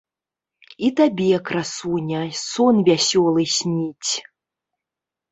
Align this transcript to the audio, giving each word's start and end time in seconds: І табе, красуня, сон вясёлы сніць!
І 0.85 0.87
табе, 0.99 1.27
красуня, 1.49 2.21
сон 2.43 2.75
вясёлы 2.87 3.43
сніць! 3.57 4.11